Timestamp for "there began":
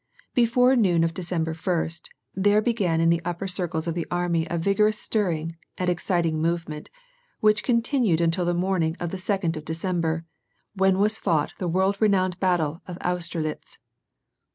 2.33-2.99